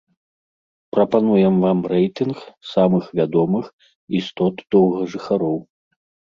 Прапануем 0.95 1.55
вам 1.65 1.79
рэйтынг 1.91 2.37
самых 2.71 3.03
вядомых 3.21 3.65
істот-доўгажыхароў. 4.21 5.55